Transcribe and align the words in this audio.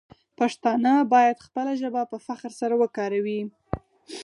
پښتانه 0.39 0.93
باید 1.13 1.43
خپله 1.45 1.71
ژبه 1.81 2.01
په 2.11 2.17
فخر 2.25 2.51
سره 2.59 2.75
وکاروي. 2.81 3.41